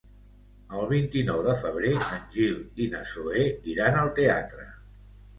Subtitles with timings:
[0.77, 2.55] El vint-i-nou de febrer en Gil
[2.85, 3.43] i na Zoè
[3.75, 4.65] iran al teatre.